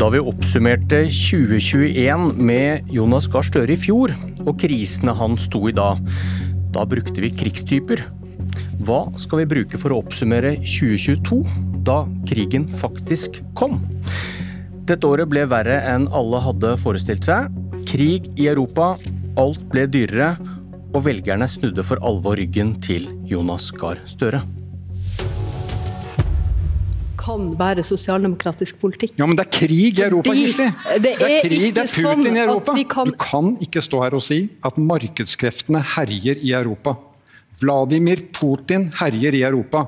Da 0.00 0.06
vi 0.08 0.16
oppsummerte 0.24 1.02
2021 1.12 2.30
med 2.40 2.86
Jonas 2.88 3.26
Gahr 3.28 3.44
Støre 3.44 3.74
i 3.74 3.76
fjor, 3.76 4.14
og 4.46 4.54
krisene 4.62 5.12
han 5.12 5.34
sto 5.36 5.60
i 5.68 5.74
da, 5.76 5.90
da 6.72 6.86
brukte 6.88 7.20
vi 7.20 7.28
krigstyper. 7.36 8.00
Hva 8.88 9.02
skal 9.20 9.42
vi 9.42 9.50
bruke 9.50 9.80
for 9.82 9.92
å 9.92 9.98
oppsummere 10.00 10.54
2022, 10.62 11.42
da 11.84 11.98
krigen 12.30 12.64
faktisk 12.80 13.42
kom? 13.60 13.76
Dette 14.88 15.04
året 15.04 15.28
ble 15.28 15.44
verre 15.52 15.82
enn 15.90 16.06
alle 16.16 16.40
hadde 16.46 16.78
forestilt 16.80 17.28
seg. 17.28 17.52
Krig 17.90 18.30
i 18.40 18.48
Europa, 18.48 18.94
alt 19.36 19.68
ble 19.68 19.84
dyrere, 19.84 20.30
og 20.94 21.04
velgerne 21.10 21.44
snudde 21.44 21.84
for 21.84 22.00
alvor 22.00 22.40
ryggen 22.40 22.72
til 22.80 23.04
Jonas 23.28 23.68
Gahr 23.76 24.00
Støre 24.08 24.40
kan 27.20 27.50
være 27.58 27.84
sosialdemokratisk 27.86 28.80
politikk. 28.80 29.14
Ja, 29.18 29.26
Men 29.28 29.36
det 29.38 29.46
er 29.46 29.52
krig 29.58 29.98
i 29.98 30.02
Europa, 30.06 30.34
Kirsti! 30.34 30.66
Det, 30.66 31.02
det, 31.04 31.12
er 31.20 31.44
krig, 31.44 31.68
det 31.76 31.84
er 31.84 31.92
Putin 31.92 32.24
sånn 32.24 32.26
i 32.30 32.42
Europa! 32.46 32.76
Kan... 32.94 33.12
Du 33.12 33.20
kan 33.20 33.52
ikke 33.66 33.84
stå 33.84 34.02
her 34.06 34.16
og 34.18 34.24
si 34.24 34.42
at 34.66 34.80
markedskreftene 34.80 35.82
herjer 35.96 36.40
i 36.40 36.54
Europa. 36.56 36.96
Vladimir 37.60 38.24
Putin 38.32 38.88
herjer 39.00 39.36
i 39.36 39.44
Europa. 39.46 39.84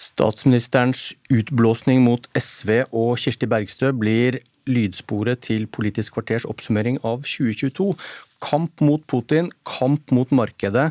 Statsministerens 0.00 1.10
utblåsning 1.28 2.00
mot 2.02 2.24
SV 2.32 2.86
og 2.88 3.18
Kirsti 3.20 3.48
Bergstø 3.50 3.90
blir 3.92 4.40
lydsporet 4.70 5.42
til 5.44 5.66
Politisk 5.72 6.16
kvarters 6.16 6.46
oppsummering 6.48 6.98
av 7.04 7.24
2022. 7.26 7.92
Kamp 8.40 8.80
mot 8.84 9.04
Putin, 9.10 9.50
kamp 9.68 10.14
mot 10.14 10.32
markedet. 10.32 10.90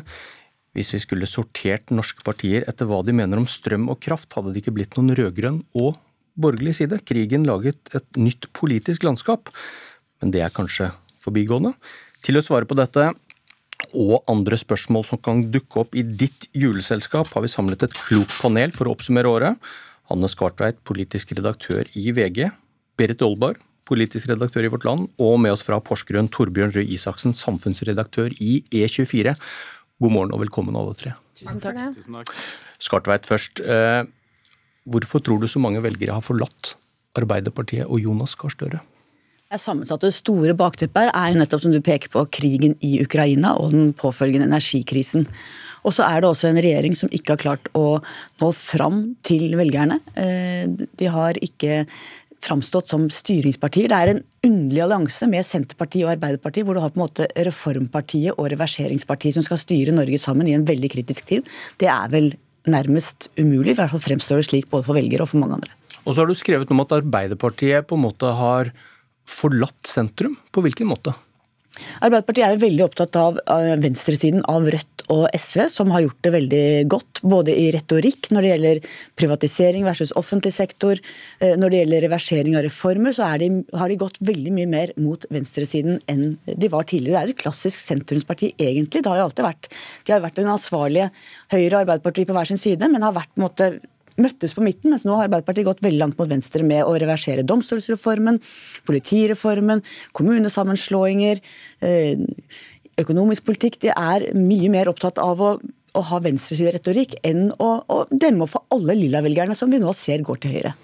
Hvis 0.76 0.92
vi 0.94 1.00
skulle 1.02 1.26
sortert 1.26 1.90
norske 1.90 2.22
partier 2.26 2.66
etter 2.70 2.86
hva 2.86 3.00
de 3.02 3.14
mener 3.16 3.40
om 3.40 3.48
strøm 3.48 3.88
og 3.90 3.98
kraft, 4.02 4.30
hadde 4.36 4.52
det 4.54 4.62
ikke 4.62 4.76
blitt 4.76 4.94
noen 4.98 5.16
rød-grønn 5.18 5.64
og 5.78 5.96
borgerlig 6.40 6.76
side. 6.78 7.00
Krigen 7.06 7.46
laget 7.48 7.90
et 7.96 8.20
nytt 8.20 8.46
politisk 8.56 9.06
landskap, 9.06 9.50
men 10.22 10.30
det 10.34 10.44
er 10.44 10.54
kanskje 10.54 10.92
forbigående. 11.24 11.74
Til 12.22 12.38
å 12.38 12.44
svare 12.44 12.68
på 12.68 12.78
dette 12.78 13.10
og 13.96 14.20
andre 14.30 14.58
spørsmål 14.60 15.06
som 15.08 15.20
kan 15.22 15.42
dukke 15.50 15.82
opp 15.82 15.96
i 15.98 16.04
ditt 16.04 16.46
juleselskap, 16.54 17.32
har 17.34 17.42
vi 17.42 17.50
samlet 17.50 17.86
et 17.86 17.96
klokt 17.96 18.36
panel 18.42 18.74
for 18.76 18.86
å 18.86 18.94
oppsummere 18.94 19.30
året. 19.30 19.72
Hanne 20.10 20.30
Skartveit, 20.30 20.78
politisk 20.86 21.34
redaktør 21.38 21.88
i 21.98 22.10
VG. 22.14 22.46
Berit 22.98 23.22
Olbar, 23.26 23.58
politisk 23.88 24.30
redaktør 24.30 24.66
i 24.66 24.70
Vårt 24.70 24.86
Land. 24.86 25.10
Og 25.22 25.38
med 25.42 25.54
oss 25.54 25.64
fra 25.66 25.80
Porsgrunn, 25.82 26.30
Torbjørn 26.30 26.74
Røe 26.76 26.86
Isaksen, 26.94 27.34
samfunnsredaktør 27.34 28.34
i 28.38 28.60
E24. 28.70 29.34
God 30.00 30.14
morgen 30.14 30.30
og 30.32 30.40
velkommen, 30.40 30.76
alle 30.80 30.94
tre. 30.96 31.10
Tusen 31.36 31.60
takk. 31.60 31.80
Tusen 31.92 32.14
takk. 32.16 32.30
Skartveit 32.80 33.26
først. 33.28 33.60
Eh, 33.60 34.06
hvorfor 34.88 35.20
tror 35.20 35.42
du 35.42 35.48
så 35.48 35.60
mange 35.60 35.82
velgere 35.84 36.16
har 36.16 36.24
forlatt 36.24 36.74
Arbeiderpartiet 37.20 37.84
og 37.84 38.00
Jonas 38.00 38.32
Gahr 38.40 38.54
Støre? 38.54 38.80
Det 39.50 39.58
sammensatte 39.60 40.08
store 40.14 40.54
bakteppet 40.56 41.10
er 41.10 41.32
jo 41.32 41.40
nettopp 41.40 41.64
som 41.66 41.74
du 41.74 41.82
peker 41.84 42.08
på 42.14 42.22
krigen 42.32 42.78
i 42.86 42.94
Ukraina 43.02 43.56
og 43.58 43.74
den 43.74 43.90
påfølgende 43.98 44.46
energikrisen. 44.48 45.26
Og 45.84 45.92
så 45.96 46.06
er 46.06 46.22
det 46.22 46.30
også 46.30 46.48
en 46.48 46.62
regjering 46.62 46.96
som 46.96 47.12
ikke 47.12 47.34
har 47.34 47.42
klart 47.44 47.70
å 47.76 47.98
nå 48.40 48.50
fram 48.56 49.02
til 49.26 49.52
velgerne. 49.58 50.00
Eh, 50.16 50.64
de 50.70 51.12
har 51.12 51.36
ikke 51.44 51.82
framstått 52.40 52.88
som 52.88 53.06
styringspartier. 53.12 53.90
Det 53.90 53.96
er 53.98 54.12
en 54.12 54.22
underlig 54.46 54.84
allianse 54.84 55.28
med 55.30 55.46
Senterpartiet 55.46 56.06
og 56.06 56.14
Arbeiderpartiet, 56.14 56.66
hvor 56.66 56.76
du 56.76 56.82
har 56.82 56.92
på 56.92 57.00
en 57.00 57.04
måte 57.04 57.28
Reformpartiet 57.48 58.36
og 58.36 58.48
Reverseringspartiet 58.52 59.36
som 59.36 59.44
skal 59.46 59.60
styre 59.60 59.94
Norge 59.96 60.20
sammen 60.22 60.48
i 60.48 60.54
en 60.56 60.66
veldig 60.68 60.92
kritisk 60.94 61.28
tid. 61.28 61.50
Det 61.80 61.90
er 61.92 62.12
vel 62.12 62.32
nærmest 62.70 63.30
umulig, 63.40 63.74
i 63.74 63.78
hvert 63.78 63.92
fall 63.92 64.04
fremstår 64.04 64.40
det 64.40 64.48
slik 64.50 64.70
både 64.72 64.86
for 64.88 64.96
velgere 64.96 65.24
og 65.24 65.32
for 65.32 65.42
mange 65.42 65.60
andre. 65.60 65.76
Og 66.04 66.14
så 66.14 66.22
har 66.22 66.30
du 66.30 66.36
skrevet 66.38 66.70
om 66.72 66.80
at 66.82 66.96
Arbeiderpartiet 66.96 67.88
på 67.88 67.98
en 67.98 68.06
måte 68.06 68.32
har 68.36 68.72
forlatt 69.28 69.88
sentrum. 69.88 70.38
På 70.52 70.64
hvilken 70.64 70.88
måte? 70.90 71.12
Arbeiderpartiet 72.00 72.46
er 72.46 72.56
jo 72.56 72.64
veldig 72.64 72.86
opptatt 72.86 73.16
av 73.20 73.38
venstresiden, 73.80 74.42
av 74.48 74.66
Rødt 74.72 74.99
og 75.10 75.26
SV, 75.34 75.66
som 75.72 75.90
har 75.94 76.04
gjort 76.04 76.20
det 76.24 76.32
veldig 76.34 76.64
godt. 76.90 77.22
Både 77.26 77.54
i 77.56 77.68
retorikk 77.74 78.30
når 78.32 78.42
det 78.46 78.52
gjelder 78.52 78.80
privatisering 79.20 79.86
versus 79.88 80.14
offentlig 80.18 80.54
sektor. 80.56 81.00
Eh, 81.40 81.56
når 81.60 81.72
det 81.72 81.82
gjelder 81.82 82.06
reversering 82.06 82.56
av 82.58 82.64
reformer, 82.66 83.14
så 83.16 83.28
de, 83.42 83.50
har 83.76 83.92
de 83.92 84.00
gått 84.00 84.20
veldig 84.24 84.54
mye 84.56 84.70
mer 84.70 84.94
mot 85.00 85.26
venstresiden 85.32 86.00
enn 86.10 86.36
de 86.46 86.72
var 86.72 86.88
tidligere. 86.88 87.26
Det 87.26 87.34
er 87.34 87.36
et 87.36 87.44
klassisk 87.44 87.78
sentrumsparti, 87.78 88.54
egentlig. 88.58 89.04
Det 89.04 89.12
har 89.12 89.20
jo 89.20 89.28
alltid 89.28 89.46
vært, 89.46 89.70
de 90.06 90.16
har 90.16 90.24
vært 90.24 90.40
den 90.40 90.52
ansvarlige 90.52 91.10
Høyre 91.50 91.72
og 91.74 91.80
Arbeiderpartiet 91.84 92.28
på 92.28 92.36
hver 92.36 92.50
sin 92.50 92.60
side, 92.60 92.90
men 92.90 93.04
har 93.04 93.16
vært 93.16 93.32
på 93.34 93.42
en 93.42 93.48
måte 93.48 93.72
møttes 94.20 94.54
på 94.56 94.64
midten, 94.64 94.92
mens 94.92 95.06
nå 95.06 95.16
har 95.16 95.28
Arbeiderpartiet 95.28 95.68
gått 95.68 95.84
veldig 95.84 96.00
langt 96.00 96.18
mot 96.20 96.30
venstre 96.30 96.64
med 96.66 96.84
å 96.84 96.96
reversere 97.00 97.46
domstolsreformen, 97.46 98.40
politireformen, 98.88 99.82
kommunesammenslåinger, 100.16 101.40
eh, 101.80 102.18
økonomisk 103.04 103.46
politikk. 103.48 103.80
De 103.84 103.92
er 103.92 104.30
mye 104.36 104.70
mer 104.72 104.90
opptatt 104.92 105.20
av 105.22 105.42
å, 105.42 105.52
å 105.60 106.02
ha 106.10 106.22
venstresideretorikk 106.24 107.18
enn 107.26 107.50
å, 107.58 107.70
å 107.84 108.00
demme 108.10 108.46
opp 108.46 108.54
for 108.56 108.66
alle 108.76 108.98
lilla-velgerne 108.98 109.56
som 109.58 109.72
vi 109.72 109.82
nå 109.82 109.94
ser 109.96 110.24
går 110.26 110.42
til 110.42 110.58
høyre. 110.58 110.74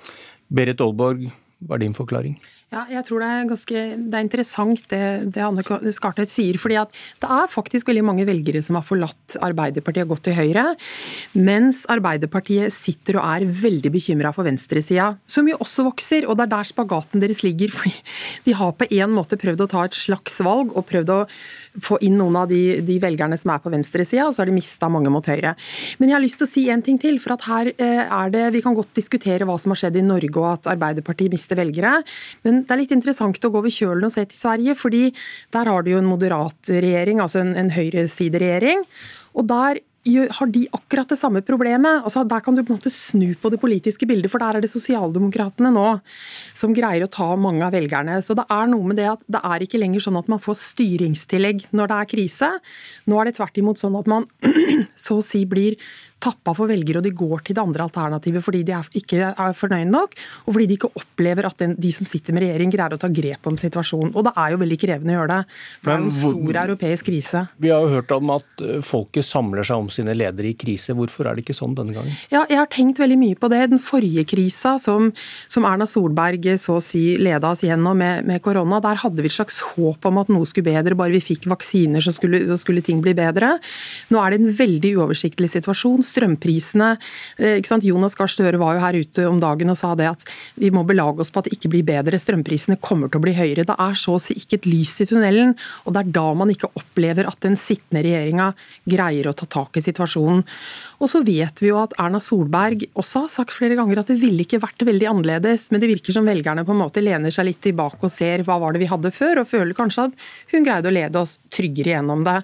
Berit 0.53 0.83
Aalborg, 0.83 1.29
hva 1.65 1.79
er 1.79 1.87
din 1.87 1.95
forklaring? 1.97 2.35
Ja, 2.69 2.83
jeg 2.91 3.07
tror 3.07 3.23
det 3.23 3.29
er, 3.33 3.47
ganske, 3.49 3.83
det 3.97 4.17
er 4.19 4.25
interessant 4.25 4.83
det, 4.91 5.01
det 5.33 5.41
Anne 5.41 5.63
Skartvedt 5.95 6.33
sier. 6.33 6.59
fordi 6.61 6.77
at 6.77 6.91
Det 7.23 7.29
er 7.33 7.49
faktisk 7.49 7.89
veldig 7.89 8.03
mange 8.05 8.27
velgere 8.29 8.61
som 8.61 8.77
har 8.77 8.85
forlatt 8.85 9.39
Arbeiderpartiet 9.41 10.05
og 10.05 10.17
gått 10.17 10.27
til 10.29 10.37
Høyre. 10.37 10.65
Mens 11.39 11.85
Arbeiderpartiet 11.89 12.75
sitter 12.75 13.21
og 13.21 13.25
er 13.25 13.47
veldig 13.49 13.93
bekymra 13.95 14.35
for 14.37 14.45
venstresida, 14.45 15.15
som 15.25 15.49
jo 15.49 15.57
også 15.63 15.87
vokser. 15.87 16.27
og 16.29 16.37
Det 16.37 16.45
er 16.45 16.53
der 16.59 16.69
spagaten 16.69 17.23
deres 17.23 17.41
ligger. 17.47 17.73
fordi 17.79 17.95
De 18.45 18.57
har 18.59 18.77
på 18.77 18.91
en 18.91 19.17
måte 19.17 19.41
prøvd 19.41 19.65
å 19.65 19.71
ta 19.73 19.87
et 19.87 19.97
slags 19.97 20.37
valg 20.45 20.77
og 20.77 20.85
prøvd 20.91 21.15
å 21.15 21.21
få 21.81 22.01
inn 22.05 22.19
noen 22.21 22.37
av 22.43 22.51
de, 22.53 22.83
de 22.85 22.99
velgerne 23.01 23.37
som 23.41 23.55
er 23.55 23.65
på 23.65 23.73
venstresida, 23.73 24.27
og 24.27 24.35
så 24.35 24.43
har 24.43 24.51
de 24.51 24.59
mista 24.59 24.91
mange 24.93 25.13
mot 25.13 25.25
Høyre. 25.25 25.55
Men 25.97 26.11
jeg 26.11 26.19
har 26.19 26.25
lyst 26.25 26.41
til 26.43 26.49
å 26.49 26.53
si 26.53 26.67
en 26.73 26.85
ting 26.85 27.01
til. 27.01 27.17
for 27.23 27.39
at 27.39 27.47
her 27.49 27.73
eh, 27.73 28.05
er 28.05 28.31
det, 28.35 28.45
Vi 28.59 28.65
kan 28.67 28.77
godt 28.77 28.93
diskutere 28.93 29.47
hva 29.47 29.57
som 29.57 29.73
har 29.73 29.85
skjedd 29.87 30.03
i 30.03 30.05
Norge 30.05 30.37
og 30.43 30.51
at 30.51 30.73
Arbeiderpartiet 30.75 31.33
mister 31.33 31.46
velgere. 31.55 32.03
men 32.43 32.65
det 32.65 32.73
er 32.75 32.83
litt 32.83 32.93
interessant 32.97 33.45
å 33.45 33.51
gå 33.51 33.59
over 33.63 33.71
kjølen 33.71 34.09
og 34.09 34.13
se 34.13 34.25
til 34.27 34.39
Sverige, 34.39 34.75
fordi 34.75 35.15
der 35.55 35.71
har 35.71 35.83
du 35.83 35.93
jo 35.93 35.99
en 35.99 36.11
moderat 36.11 36.73
regjering, 36.73 37.21
altså 37.21 37.45
en, 37.45 37.55
en 37.55 37.71
høyresideregjering. 37.71 38.83
Og 39.37 39.47
der 39.47 39.85
har 40.07 40.47
de 40.47 40.67
akkurat 40.73 41.09
det 41.11 41.19
samme 41.19 41.43
problemet. 41.43 42.05
Altså, 42.05 42.23
der 42.25 42.41
kan 42.41 42.55
du 42.55 42.63
på 42.63 42.73
en 42.73 42.79
måte 42.79 42.93
snu 42.93 43.35
på 43.41 43.51
det 43.51 43.61
politiske 43.61 44.07
bildet, 44.07 44.31
for 44.31 44.39
der 44.39 44.57
er 44.57 44.65
det 44.65 44.71
sosialdemokratene 44.71 45.73
nå 45.75 45.87
som 46.55 46.75
greier 46.77 47.07
å 47.07 47.11
ta 47.11 47.29
mange 47.37 47.65
av 47.67 47.75
velgerne. 47.75 48.21
Så 48.23 48.37
det 48.39 48.47
er 48.53 48.71
noe 48.71 48.87
med 48.87 49.01
det 49.01 49.09
at 49.11 49.25
det 49.27 49.43
er 49.43 49.65
ikke 49.67 49.81
lenger 49.83 50.07
sånn 50.07 50.21
at 50.21 50.31
man 50.31 50.43
får 50.43 50.61
styringstillegg 50.63 51.69
når 51.77 51.91
det 51.91 51.99
er 51.99 52.11
krise. 52.15 52.51
Nå 53.11 53.19
er 53.21 53.29
det 53.29 53.39
tvert 53.41 53.63
imot 53.63 53.83
sånn 53.83 53.99
at 53.99 54.11
man 54.11 54.29
så 55.07 55.19
å 55.19 55.27
si 55.27 55.43
blir 55.49 55.79
tappa 56.27 56.55
for 56.57 56.71
velgere, 56.71 57.01
og 57.01 57.07
de 57.07 57.15
går 57.17 57.47
til 57.47 57.57
det 57.57 57.63
andre 57.63 57.87
alternativet 57.87 58.45
fordi 58.45 58.63
de 58.67 58.75
er, 58.77 58.91
ikke 59.01 59.33
er 59.33 59.57
fornøyd 59.57 59.91
nok, 59.93 60.17
og 60.45 60.57
fordi 60.57 60.69
de 60.71 60.79
ikke 60.79 60.93
opplever 61.01 61.49
at 61.49 61.59
den, 61.63 61.77
de 61.81 61.93
som 61.95 62.09
sitter 62.09 62.37
med 62.37 62.47
regjering, 62.47 62.73
greier 62.73 62.97
å 62.97 63.01
ta 63.01 63.11
grep 63.13 63.49
om 63.49 63.59
situasjonen. 63.61 64.13
Og 64.15 64.27
det 64.27 64.35
er 64.43 64.55
jo 64.55 64.61
veldig 64.63 64.79
krevende 64.81 65.15
å 65.15 65.19
gjøre 65.21 65.33
det. 65.33 65.57
For 65.81 65.91
det 65.91 65.97
er 65.97 66.05
en 66.05 66.17
stor 66.17 66.61
europeisk 66.63 67.11
krise. 67.11 67.43
Vi 67.63 67.73
har 67.73 67.85
jo 67.85 67.93
hørt 67.97 68.15
om 68.17 68.33
at 68.35 68.65
eh, 68.65 68.81
folket 68.87 69.27
samler 69.27 69.67
seg 69.67 69.83
om 69.83 69.91
sine 69.93 70.15
ledere 70.17 70.51
i 70.51 70.57
krise. 70.59 70.97
Hvorfor 70.97 71.29
er 71.29 71.37
det 71.37 71.47
ikke 71.47 71.57
sånn 71.57 71.77
denne 71.79 71.97
gangen? 71.97 72.15
Ja, 72.33 72.45
jeg 72.51 72.61
har 72.61 72.71
tenkt 72.73 73.01
veldig 73.03 73.19
mye 73.21 73.39
på 73.39 73.51
det. 73.53 73.63
Den 73.73 73.83
forrige 73.83 74.27
krisa 74.29 74.77
som, 74.83 75.11
som 75.53 75.67
Erna 75.69 75.89
Solberg 75.89 76.49
så 76.61 76.79
å 76.79 76.85
si 76.85 77.05
leda 77.21 77.53
oss 77.53 77.65
gjennom 77.67 77.99
med, 77.99 78.27
med, 78.29 78.43
korona, 78.45 78.81
der 78.85 79.01
hadde 79.03 79.25
vi 79.25 79.31
et 79.31 79.37
slags 79.37 79.61
håp 79.73 80.07
om 80.09 80.21
at 80.23 80.33
noe 80.33 80.49
skulle 80.49 80.71
bedre. 80.71 80.99
Bare 80.99 81.15
vi 81.15 81.23
fikk 81.25 81.49
vaksiner, 81.51 82.05
så 82.05 82.15
skulle, 82.15 82.45
så 82.51 82.59
skulle 82.61 82.85
ting 82.85 83.03
bli 83.05 83.15
bedre. 83.17 83.57
Nå 84.13 84.23
er 84.23 84.35
det 84.35 84.41
en 84.43 84.57
veldig 84.61 84.95
uoversiktlig 84.99 85.51
situasjon 85.53 86.05
strømprisene. 86.17 86.95
Eh, 87.39 87.61
Jonas 87.87 88.17
Gahr 88.17 88.31
Støre 88.33 88.61
var 88.61 88.77
jo 88.77 88.85
her 88.85 89.01
ute 89.05 89.27
om 89.29 89.41
dagen 89.43 89.71
og 89.71 89.79
sa 89.79 89.95
det 89.95 90.09
at 90.09 90.25
vi 90.57 90.73
må 90.75 90.85
belage 90.89 91.21
oss 91.23 91.31
på 91.31 91.43
at 91.43 91.51
det 91.51 91.57
ikke 91.59 91.73
blir 91.75 91.87
bedre. 91.87 92.19
Strømprisene 92.19 92.81
kommer 92.81 93.13
til 93.13 93.21
å 93.21 93.27
bli 93.27 93.37
høyere. 93.37 93.67
Det 93.69 93.77
er 93.77 93.99
så 93.99 94.17
å 94.17 94.23
si 94.23 94.37
ikke 94.39 94.61
et 94.61 94.69
lys 94.71 94.95
i 95.05 95.09
tunnelen. 95.11 95.55
Og 95.85 95.95
det 95.95 96.03
er 96.03 96.15
da 96.17 96.27
man 96.35 96.53
ikke 96.53 96.73
opplever 96.75 97.29
at 97.29 97.41
den 97.45 97.59
sittende 97.61 98.05
regjeringa 98.07 98.53
greier 98.89 99.29
å 99.29 99.37
ta 99.37 99.49
tak 99.51 99.77
i 99.77 99.85
situasjonen. 99.85 100.45
Og 101.03 101.11
så 101.13 101.21
vet 101.27 101.61
vi 101.61 101.71
jo 101.71 101.81
at 101.83 101.95
Erna 102.01 102.21
Solberg 102.23 102.87
også 102.97 103.27
har 103.27 103.33
sagt 103.33 103.55
flere 103.55 103.77
ganger 103.79 104.01
at 104.01 104.11
det 104.13 104.19
ville 104.21 104.45
ikke 104.47 104.63
vært 104.63 104.87
veldig 104.87 105.11
annerledes, 105.11 105.69
men 105.73 105.83
det 105.83 105.91
virker 105.91 106.17
som 106.17 106.29
velgerne 106.29 106.65
på 106.67 106.73
en 106.73 106.81
måte 106.81 107.05
lener 107.05 107.35
seg 107.35 107.51
litt 107.51 107.61
tilbake 107.65 108.01
og 108.07 108.13
ser 108.13 108.45
hva 108.47 108.59
var 108.63 108.75
det 108.75 108.85
vi 108.85 108.91
hadde 108.91 109.13
før, 109.15 109.43
og 109.43 109.51
føler 109.51 109.77
kanskje 109.77 110.09
at 110.09 110.27
hun 110.53 110.67
greide 110.67 110.91
å 110.91 110.95
lede 110.95 111.21
oss 111.21 111.37
tryggere 111.53 111.97
gjennom 111.97 112.25
det, 112.27 112.39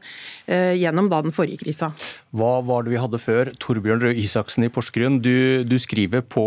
eh, 0.47 0.75
gjennom 0.83 1.09
da 1.13 1.23
den 1.25 1.35
forrige 1.35 1.63
krisa. 1.65 1.93
Hva 2.33 2.59
var 2.65 2.85
det 2.85 2.95
vi 2.95 3.01
hadde 3.01 3.21
før? 3.21 3.52
Torbjørn 3.61 4.07
Røe 4.07 4.17
Isaksen 4.23 4.67
i 4.67 4.71
Porsgrunn, 4.73 5.21
du, 5.25 5.63
du 5.69 5.77
skriver 5.83 6.25
på, 6.25 6.47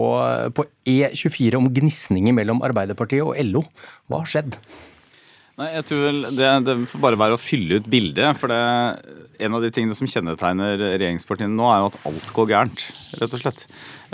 på 0.55 0.65
E24 0.89 1.59
om 1.59 1.69
gnisninger 1.73 2.35
mellom 2.35 2.63
Arbeiderpartiet 2.65 3.25
og 3.25 3.37
LO. 3.51 3.65
Hva 4.09 4.23
har 4.23 4.31
skjedd? 4.31 4.59
Nei, 5.55 5.69
jeg 5.71 5.85
tror 5.87 6.01
vel 6.03 6.17
det, 6.35 6.47
det, 6.67 6.73
får 6.91 7.01
bare 7.03 7.19
være 7.19 7.37
å 7.37 7.39
fylle 7.39 7.79
ut 7.79 7.85
bildet. 7.87 8.35
For 8.35 8.51
det, 8.51 8.59
en 9.45 9.55
av 9.55 9.63
de 9.63 9.69
tingene 9.71 9.95
som 9.95 10.09
kjennetegner 10.09 10.75
regjeringspartiene 10.81 11.55
nå, 11.55 11.69
er 11.71 11.83
jo 11.83 11.91
at 11.93 11.99
alt 12.11 12.33
går 12.35 12.49
gærent, 12.51 12.83
rett 13.21 13.37
og 13.37 13.43
slett. 13.43 13.63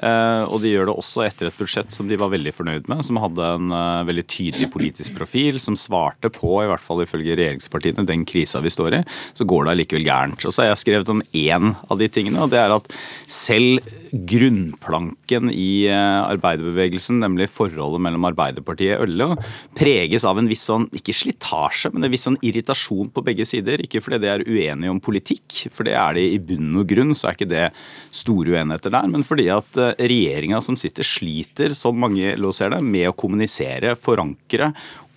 Eh, 0.02 0.44
og 0.50 0.64
de 0.64 0.72
gjør 0.72 0.90
det 0.90 0.96
også 0.98 1.26
etter 1.28 1.50
et 1.50 1.58
budsjett 1.58 1.94
som 1.94 2.08
de 2.10 2.18
var 2.18 2.32
veldig 2.34 2.54
fornøyd 2.56 2.90
med, 2.90 3.04
som 3.06 3.20
hadde 3.22 3.50
en 3.58 3.74
uh, 3.74 4.02
veldig 4.08 4.24
tydelig 4.26 4.70
politisk 4.74 5.14
profil, 5.18 5.60
som 5.62 5.78
svarte 5.78 6.32
på, 6.34 6.56
i 6.64 6.70
hvert 6.72 6.82
fall 6.82 7.04
ifølge 7.04 7.36
regjeringspartiene, 7.38 8.08
den 8.10 8.26
krisa 8.26 8.64
vi 8.66 8.74
står 8.74 8.98
i. 8.98 9.02
Så 9.38 9.46
går 9.46 9.68
det 9.68 9.76
allikevel 9.76 10.08
gærent. 10.08 10.46
Og 10.48 10.54
så 10.54 10.64
har 10.64 10.72
jeg 10.72 10.82
skrevet 10.82 11.12
om 11.14 11.22
én 11.38 11.76
av 11.86 12.02
de 12.02 12.10
tingene, 12.10 12.42
og 12.42 12.50
det 12.54 12.62
er 12.64 12.74
at 12.74 12.90
selv 13.30 13.86
grunnplanken 14.12 15.52
i 15.54 15.86
uh, 15.94 16.26
arbeiderbevegelsen, 16.32 17.22
nemlig 17.22 17.52
forholdet 17.54 18.02
mellom 18.02 18.26
Arbeiderpartiet 18.32 18.98
og 18.98 19.14
LO, 19.14 19.30
preges 19.78 20.26
av 20.28 20.42
en 20.42 20.50
viss 20.50 20.66
sånn, 20.68 20.90
ikke 20.98 21.16
slitasje, 21.16 21.94
men 21.94 22.08
en 22.08 22.14
viss 22.14 22.26
sånn 22.26 22.40
irritasjon 22.42 23.14
på 23.14 23.26
begge 23.28 23.46
sider. 23.48 23.86
Ikke 23.86 24.02
fordi 24.02 24.24
de 24.26 24.34
er 24.34 24.48
uenige 24.50 24.92
om 24.92 25.04
politikk, 25.04 25.68
for 25.70 25.86
det 25.88 25.94
er 25.94 26.18
de 26.18 26.26
i 26.34 26.42
bunn 26.42 26.74
og 26.82 26.90
grunn, 26.90 27.14
så 27.14 27.30
er 27.30 27.38
ikke 27.38 27.52
det 27.54 27.70
store 28.16 28.58
uenigheter 28.58 28.98
der, 28.98 29.08
men 29.14 29.24
fordi 29.28 29.48
at 29.54 29.78
regjeringa 30.00 30.62
som 30.64 30.78
sitter, 30.80 31.06
sliter, 31.08 31.76
som 31.78 32.00
mange 32.00 32.36
ser 32.56 32.74
det, 32.74 32.82
med 32.84 33.10
å 33.10 33.16
kommunisere, 33.18 33.96
forankre 34.00 34.72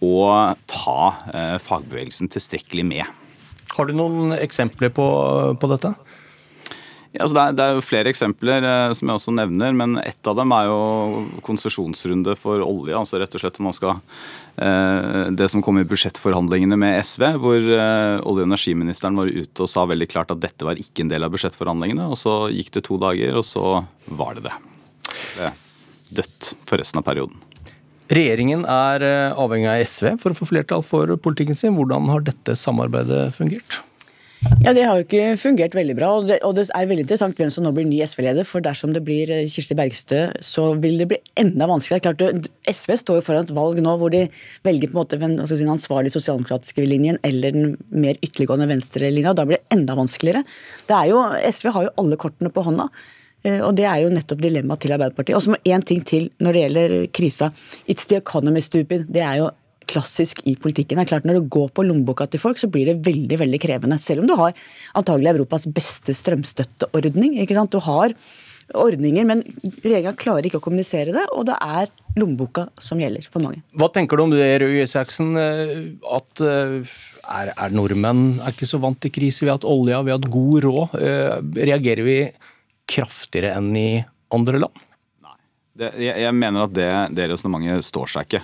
og 0.04 0.58
ta 0.70 1.14
eh, 1.32 1.56
fagbevegelsen 1.62 2.30
tilstrekkelig 2.32 2.84
med. 2.86 3.20
Har 3.74 3.88
du 3.88 3.94
noen 3.96 4.34
eksempler 4.36 4.92
på, 4.94 5.06
på 5.58 5.70
dette? 5.72 5.94
Ja, 7.14 7.22
altså 7.22 7.36
det, 7.36 7.42
er, 7.42 7.54
det, 7.54 7.64
er, 7.64 7.76
jo 7.78 7.84
flere 7.86 8.10
eksempler 8.10 8.64
eh, 8.66 8.92
som 8.98 9.10
jeg 9.10 9.20
også 9.20 9.34
nevner, 9.36 9.74
men 9.78 9.96
ett 10.02 10.26
av 10.26 10.34
dem 10.34 10.50
er 10.56 10.66
jo 10.66 10.78
konsesjonsrunde 11.46 12.34
for 12.40 12.64
olje. 12.66 12.96
altså 12.98 13.20
rett 13.22 13.36
og 13.38 13.44
slett 13.44 13.60
man 13.62 13.76
skal 13.76 14.00
eh, 14.58 15.30
Det 15.30 15.46
som 15.52 15.62
kom 15.62 15.78
i 15.78 15.86
budsjettforhandlingene 15.86 16.78
med 16.80 16.98
SV, 17.06 17.26
hvor 17.38 17.58
eh, 17.58 18.18
olje- 18.18 18.44
og 18.44 18.48
energiministeren 18.50 19.18
var 19.20 19.30
ute 19.30 19.62
og 19.62 19.70
sa 19.70 19.86
veldig 19.86 20.10
klart 20.10 20.34
at 20.34 20.42
dette 20.42 20.66
var 20.66 20.80
ikke 20.80 21.06
en 21.06 21.14
del 21.14 21.22
av 21.22 21.30
budsjettforhandlingene. 21.36 22.10
og 22.10 22.18
Så 22.18 22.38
gikk 22.50 22.74
det 22.74 22.88
to 22.90 22.98
dager, 22.98 23.38
og 23.38 23.46
så 23.46 23.84
var 24.10 24.34
det 24.34 24.48
det. 24.50 24.56
Det 25.38 25.54
dødt 26.14 26.54
for 26.66 26.80
resten 26.80 27.00
av 27.00 27.06
perioden. 27.06 27.38
Regjeringen 28.14 28.66
er 28.68 29.04
eh, 29.06 29.40
avhengig 29.40 29.70
av 29.70 29.80
SV 29.86 30.10
for 30.20 30.34
å 30.34 30.36
få 30.36 30.48
flertall 30.50 30.84
for 30.84 31.14
politikken 31.24 31.56
sin. 31.56 31.76
Hvordan 31.78 32.10
har 32.12 32.26
dette 32.26 32.56
samarbeidet 32.58 33.30
fungert? 33.36 33.80
Ja, 34.64 34.72
Det 34.72 34.84
har 34.84 34.96
jo 34.96 35.04
ikke 35.04 35.36
fungert 35.36 35.74
veldig 35.76 35.94
bra. 35.96 36.08
og 36.16 36.26
det, 36.28 36.38
og 36.42 36.54
det, 36.56 36.68
er 36.72 36.86
veldig 36.88 37.04
interessant 37.04 37.36
hvem 37.36 37.50
som 37.52 37.64
nå 37.64 37.72
blir 37.76 37.84
ny 37.84 37.98
SV-leder. 38.04 38.44
for 38.44 38.60
Dersom 38.60 38.94
det 38.94 39.02
blir 39.04 39.30
eh, 39.30 39.48
Kirsti 39.48 39.76
Bergstø, 39.76 40.20
så 40.40 40.74
vil 40.80 40.96
det 40.98 41.08
bli 41.08 41.18
enda 41.36 41.66
vanskeligere. 41.68 42.14
Klart, 42.16 42.48
SV 42.64 42.96
står 42.96 43.18
jo 43.20 43.24
foran 43.26 43.44
et 43.44 43.52
valg 43.54 43.80
nå 43.84 43.96
hvor 44.00 44.12
de 44.14 44.28
velger 44.64 44.88
på 44.88 44.96
en 44.96 45.00
måte 45.02 45.18
den, 45.20 45.36
si, 45.46 45.58
ansvarlige 45.64 46.16
sosialdemokratiske 46.16 46.86
linjen 46.86 47.18
eller 47.22 47.52
den 47.52 47.76
mer 47.90 48.16
ytterliggående 48.20 48.68
venstrelinja. 48.70 49.34
Da 49.34 49.44
blir 49.44 49.60
det 49.60 49.76
enda 49.76 49.96
vanskeligere. 49.98 50.44
Det 50.88 50.96
er 50.96 51.12
jo, 51.12 51.20
SV 51.50 51.68
har 51.76 51.88
jo 51.88 51.94
alle 52.00 52.20
kortene 52.20 52.52
på 52.52 52.64
hånda. 52.64 52.88
Eh, 53.44 53.60
og 53.60 53.74
Det 53.76 53.84
er 53.84 54.00
jo 54.04 54.14
nettopp 54.14 54.40
dilemmaet 54.44 54.80
til 54.80 54.96
Arbeiderpartiet. 54.96 55.36
Og 55.36 55.44
så 55.44 55.52
må 55.52 55.60
én 55.64 55.84
ting 55.84 56.00
til 56.04 56.30
når 56.40 56.52
det 56.52 56.64
gjelder 56.64 56.96
krisa. 57.12 57.52
It's 57.86 58.08
the 58.08 58.16
economy, 58.16 58.64
stupid. 58.64 59.06
Det 59.12 59.20
er 59.20 59.42
jo 59.42 59.50
klassisk 59.90 60.40
i 60.48 60.56
politikken. 60.60 60.98
Det 60.98 61.06
er 61.06 61.12
klart 61.14 61.28
Når 61.28 61.40
det 61.40 61.52
går 61.52 61.68
på 61.74 61.84
lommeboka 61.86 62.26
til 62.30 62.42
folk, 62.42 62.58
så 62.60 62.70
blir 62.70 62.90
det 62.90 63.04
veldig 63.06 63.38
veldig 63.40 63.60
krevende. 63.62 64.00
Selv 64.02 64.24
om 64.24 64.30
du 64.30 64.34
har 64.38 64.56
antagelig 64.94 65.34
Europas 65.34 65.66
beste 65.66 66.14
strømstøtteordning. 66.16 67.38
ikke 67.42 67.56
sant? 67.56 67.72
Du 67.72 67.80
har 67.84 68.14
ordninger, 68.72 69.26
men 69.28 69.42
regjeringa 69.82 70.14
klarer 70.16 70.48
ikke 70.48 70.60
å 70.60 70.64
kommunisere 70.64 71.12
det, 71.14 71.24
og 71.36 71.44
det 71.50 71.56
er 71.60 71.90
lommeboka 72.16 72.68
som 72.80 73.00
gjelder 73.02 73.26
for 73.28 73.44
mange. 73.44 73.60
Hva 73.76 73.90
tenker 73.92 74.16
du 74.16 74.24
om 74.24 74.32
det, 74.32 74.46
Røe 74.62 74.84
Isaksen? 74.84 75.34
At 75.36 76.44
eh, 76.44 76.94
er, 77.24 77.52
er, 77.52 77.74
nordmenn 77.74 78.40
er 78.40 78.54
ikke 78.54 78.70
så 78.70 78.80
vant 78.82 79.00
til 79.02 79.12
krise? 79.14 79.44
Vi 79.44 79.52
har 79.52 79.58
hatt 79.58 79.68
olja, 79.68 80.00
vi 80.06 80.14
har 80.14 80.20
hatt 80.20 80.32
god 80.32 80.64
råd. 80.64 80.96
Eh, 81.00 81.36
reagerer 81.68 82.06
vi 82.06 82.18
kraftigere 82.90 83.54
enn 83.58 83.70
i 83.76 83.88
andre 84.34 84.64
land? 84.64 84.84
Det, 85.74 85.88
jeg, 85.98 86.14
jeg, 86.22 86.34
mener 86.38 86.68
at 86.68 86.74
det, 86.76 86.90
det 87.18 87.24
resonnementet 87.32 87.82
står 87.82 88.10
seg 88.12 88.28
ikke. 88.28 88.40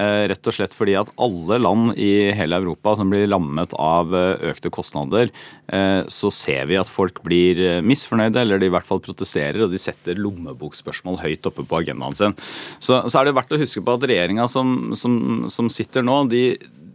Eh, 0.00 0.22
rett 0.30 0.48
og 0.48 0.54
slett 0.56 0.72
fordi 0.72 0.94
at 0.96 1.10
alle 1.20 1.58
land 1.60 1.90
i 2.00 2.30
hele 2.32 2.56
Europa 2.56 2.94
som 2.96 3.12
blir 3.12 3.28
lammet 3.28 3.74
av 3.76 4.14
eh, 4.16 4.46
økte 4.48 4.72
kostnader, 4.72 5.28
eh, 5.68 6.00
så 6.08 6.30
ser 6.32 6.70
vi 6.70 6.78
at 6.80 6.88
folk 6.88 7.20
blir 7.26 7.60
eh, 7.60 7.82
misfornøyde, 7.84 8.40
eller 8.40 8.62
de 8.62 8.70
i 8.70 8.72
hvert 8.72 8.88
fall 8.88 9.02
protesterer, 9.04 9.60
og 9.66 9.74
de 9.74 9.82
setter 9.82 10.16
lommebokspørsmål 10.24 11.20
høyt 11.20 11.50
oppe 11.52 11.68
på 11.68 11.82
agendaen 11.82 12.16
sin. 12.16 12.38
Så, 12.78 13.02
så 13.04 13.20
er 13.20 13.28
det 13.28 13.36
verdt 13.36 13.52
å 13.52 13.60
huske 13.60 13.84
på 13.84 13.98
at 14.00 14.08
regjeringa 14.08 14.48
som, 14.48 14.94
som, 14.96 15.20
som 15.52 15.68
sitter 15.68 16.06
nå, 16.06 16.22
de 16.32 16.44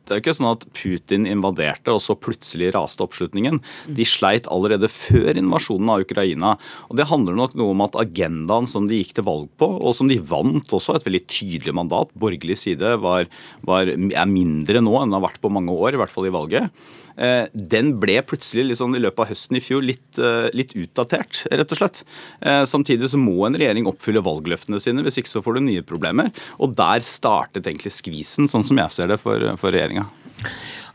det 0.06 0.14
er 0.14 0.20
jo 0.20 0.24
ikke 0.24 0.36
sånn 0.38 0.52
at 0.52 0.66
Putin 0.78 1.26
invaderte, 1.30 1.94
og 1.94 2.02
så 2.04 2.18
plutselig 2.18 2.72
raste 2.76 3.04
oppslutningen. 3.06 3.62
De 3.98 4.06
sleit 4.08 4.50
allerede 4.52 4.90
før 4.92 5.38
invasjonen 5.42 5.92
av 5.94 6.06
Ukraina. 6.06 6.56
Og 6.90 7.00
Det 7.00 7.10
handler 7.10 7.38
nok 7.38 7.56
noe 7.58 7.74
om 7.74 7.86
at 7.86 7.98
agendaen 8.00 8.70
som 8.70 8.90
de 8.90 9.02
gikk 9.02 9.16
til 9.18 9.28
valg 9.28 9.50
på, 9.58 9.68
og 9.68 9.96
som 9.98 10.12
de 10.12 10.20
vant 10.22 10.78
også, 10.78 10.96
et 10.96 11.08
veldig 11.08 11.24
tydelig 11.26 11.74
mandat, 11.76 12.14
borgerlig 12.14 12.58
side, 12.62 12.96
var, 13.02 13.30
var, 13.66 13.90
er 13.90 14.30
mindre 14.30 14.84
nå 14.84 14.94
enn 15.02 15.12
det 15.12 15.20
har 15.20 15.28
vært 15.30 15.42
på 15.44 15.54
mange 15.54 15.74
år, 15.74 15.96
i 15.96 16.02
hvert 16.04 16.14
fall 16.14 16.30
i 16.30 16.36
valget. 16.36 16.86
Eh, 17.18 17.48
den 17.54 17.94
ble 18.02 18.20
plutselig 18.28 18.68
liksom, 18.72 18.96
i 18.96 19.02
løpet 19.04 19.24
av 19.24 19.32
høsten 19.32 19.60
i 19.60 19.64
fjor 19.64 19.86
litt, 19.86 20.20
eh, 20.20 20.50
litt, 20.56 20.76
utdatert, 20.76 21.46
rett 21.52 21.72
og 21.72 21.80
slett. 21.80 22.04
Eh, 22.42 22.64
samtidig 22.68 23.10
så 23.12 23.20
må 23.22 23.46
en 23.48 23.56
regjering 23.56 23.88
oppfylle 23.90 24.24
valgløftene 24.26 24.82
sine, 24.84 25.04
hvis 25.06 25.22
ikke 25.22 25.36
så 25.38 25.44
får 25.46 25.60
du 25.60 25.66
nye 25.70 25.86
problemer. 25.86 26.32
Og 26.60 26.76
der 26.76 27.06
startet 27.06 27.68
egentlig 27.68 27.96
skvisen, 27.96 28.50
sånn 28.52 28.66
som 28.68 28.78
jeg 28.78 28.92
ser 28.92 29.14
det 29.14 29.22
for, 29.24 29.40
for 29.62 29.76
regjeringa. 29.76 30.10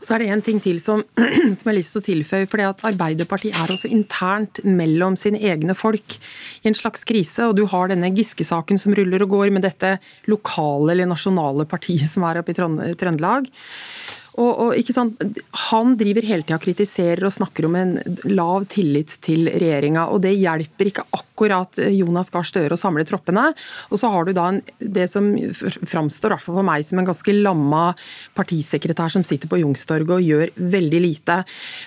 Så 0.01 0.15
er 0.15 0.23
det 0.23 0.29
en 0.33 0.41
ting 0.41 0.59
til 0.61 0.79
som, 0.81 1.03
som 1.15 1.65
jeg 1.65 1.67
har 1.67 1.77
lyst 1.77 1.93
til 1.95 2.01
å 2.01 2.05
tilføye. 2.05 2.47
for 2.49 2.61
det 2.61 2.69
at 2.69 2.85
Arbeiderpartiet 2.89 3.57
er 3.57 3.73
også 3.73 3.91
internt 3.93 4.63
mellom 4.65 5.17
sine 5.19 5.41
egne 5.41 5.75
folk 5.77 6.17
i 6.61 6.69
en 6.69 6.77
slags 6.77 7.05
krise. 7.07 7.45
og 7.45 7.55
Du 7.59 7.65
har 7.69 7.91
denne 7.91 8.09
Giske-saken 8.13 8.81
som 8.81 8.95
ruller 8.97 9.25
og 9.25 9.35
går 9.35 9.53
med 9.53 9.65
dette 9.65 9.97
lokale 10.31 10.95
eller 10.95 11.09
nasjonale 11.09 11.67
partiet 11.69 12.09
som 12.09 12.25
er 12.25 12.41
oppe 12.41 12.53
i 12.53 12.57
Trøndelag. 12.57 13.49
Og, 14.39 14.71
og? 14.71 15.31
Han 15.71 15.95
driver 15.99 16.25
hele 16.27 16.45
tida 16.45 16.59
kritiserer 16.61 17.25
og 17.27 17.33
snakker 17.35 17.67
om 17.67 17.75
en 17.79 17.93
lav 18.29 18.65
tillit 18.71 19.17
til 19.23 19.49
regjeringa. 19.49 20.07
Og 20.13 20.21
det 20.23 20.33
hjelper 20.37 20.91
ikke 20.91 21.05
akkurat 21.17 21.79
Jonas 21.91 22.31
Gahr 22.31 22.47
Støre 22.47 22.77
å 22.77 22.79
samle 22.79 23.05
troppene. 23.07 23.49
Og 23.91 23.99
så 23.99 24.11
har 24.13 24.27
du 24.27 24.33
da 24.37 24.47
en, 24.53 24.61
det 24.79 25.07
som 25.11 25.33
framstår 25.59 26.37
for 26.41 26.63
meg 26.65 26.85
som 26.87 27.01
en 27.01 27.09
ganske 27.09 27.35
lamma 27.35 27.89
partisekretær 28.37 29.11
som 29.11 29.25
sitter 29.27 29.51
på 29.51 29.59
Youngstorget 29.61 30.15
og 30.15 30.23
gjør 30.23 30.53
veldig 30.55 31.03
lite. 31.03 31.41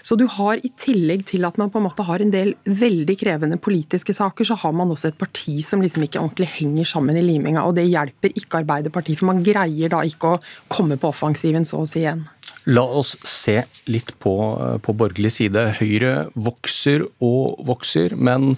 Så 0.04 0.18
du 0.20 0.26
har 0.36 0.60
i 0.60 0.72
tillegg 0.80 1.24
til 1.30 1.48
at 1.48 1.58
man 1.60 1.72
på 1.72 1.80
en 1.80 1.88
måte 1.88 2.04
har 2.06 2.20
en 2.20 2.34
del 2.34 2.54
veldig 2.68 3.16
krevende 3.20 3.60
politiske 3.62 4.14
saker, 4.16 4.50
så 4.50 4.58
har 4.60 4.76
man 4.76 4.92
også 4.92 5.10
et 5.12 5.20
parti 5.20 5.56
som 5.64 5.82
liksom 5.84 6.04
ikke 6.06 6.20
ordentlig 6.20 6.50
henger 6.58 6.92
sammen 6.94 7.16
i 7.18 7.24
liminga. 7.24 7.64
Og 7.64 7.76
det 7.78 7.88
hjelper 7.88 8.34
ikke 8.34 8.60
Arbeiderpartiet, 8.64 9.20
for 9.20 9.32
man 9.32 9.42
greier 9.44 9.92
da 9.92 10.04
ikke 10.06 10.34
å 10.34 10.40
komme 10.72 10.98
på 11.00 11.10
offensiven 11.10 11.66
så 11.68 11.82
å 11.82 11.88
si 11.88 12.04
igjen. 12.04 12.24
La 12.72 12.84
oss 12.84 13.12
se 13.28 13.58
litt 13.92 14.14
på, 14.22 14.32
på 14.80 14.94
borgerlig 14.96 15.34
side. 15.34 15.66
Høyre 15.80 16.14
vokser 16.32 17.04
og 17.20 17.60
vokser, 17.68 18.14
men 18.16 18.54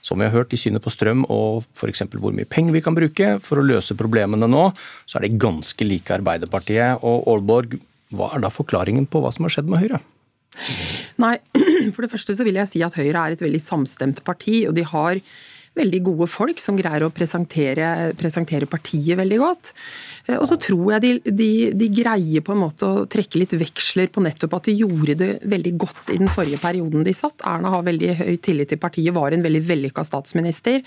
som 0.00 0.20
vi 0.20 0.28
har 0.28 0.32
hørt 0.32 0.54
i 0.56 0.60
synet 0.60 0.80
på 0.84 0.92
strøm 0.92 1.26
og 1.28 1.66
f.eks. 1.76 2.06
hvor 2.14 2.32
mye 2.32 2.48
penger 2.48 2.72
vi 2.72 2.82
kan 2.84 2.96
bruke 2.96 3.34
for 3.44 3.60
å 3.60 3.66
løse 3.66 3.96
problemene 3.98 4.48
nå, 4.48 4.70
så 5.04 5.18
er 5.18 5.26
de 5.26 5.42
ganske 5.42 5.84
like 5.84 6.16
Arbeiderpartiet. 6.16 7.04
Og 7.04 7.28
Aalborg, 7.28 7.76
hva 8.16 8.32
er 8.34 8.46
da 8.46 8.52
forklaringen 8.52 9.04
på 9.10 9.20
hva 9.20 9.32
som 9.34 9.44
har 9.44 9.58
skjedd 9.58 9.68
med 9.68 9.84
Høyre? 9.84 10.00
Nei, 11.20 11.36
For 11.94 12.04
det 12.04 12.10
første 12.12 12.34
så 12.36 12.46
vil 12.46 12.58
jeg 12.60 12.72
si 12.72 12.82
at 12.84 12.96
Høyre 12.96 13.26
er 13.26 13.36
et 13.36 13.44
veldig 13.44 13.60
samstemt 13.62 14.24
parti. 14.24 14.64
og 14.68 14.74
de 14.76 14.88
har 14.88 15.20
veldig 15.78 16.00
gode 16.08 16.26
folk 16.30 16.58
som 16.60 16.78
greier 16.78 17.04
å 17.06 17.12
presentere, 17.14 18.10
presentere 18.18 18.66
partiet 18.70 19.18
veldig 19.20 19.38
godt. 19.40 19.70
Eh, 20.26 20.36
og 20.36 20.46
så 20.50 20.58
tror 20.60 20.96
jeg 20.96 21.04
de, 21.04 21.12
de, 21.30 21.50
de, 21.78 21.88
greier 21.94 22.44
på 22.44 22.54
en 22.54 22.62
måte 22.64 22.88
å 22.88 23.06
trekke 23.10 23.40
litt 23.40 23.54
veksler 23.60 24.10
på 24.12 24.24
nettopp 24.24 24.58
at 24.58 24.70
de 24.70 24.76
gjorde 24.80 25.16
det 25.20 25.30
veldig 25.50 25.74
godt 25.80 26.12
i 26.14 26.18
den 26.20 26.32
forrige 26.32 26.60
perioden 26.62 27.06
de 27.06 27.14
satt. 27.16 27.46
Erna 27.46 27.72
har 27.76 27.86
veldig 27.86 28.12
høy 28.20 28.34
tillit 28.42 28.72
til 28.74 28.82
partiet, 28.82 29.14
var 29.14 29.34
en 29.34 29.46
veldig 29.46 29.62
vellykka 29.70 30.04
statsminister. 30.06 30.82